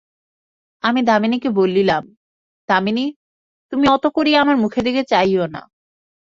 [0.83, 2.03] আমি দামিনীকে বলিলাম,
[2.69, 3.05] দামিনী,
[3.73, 5.61] তুমি অত করিয়া আমার মুখের দিকে চাহিয়ো না।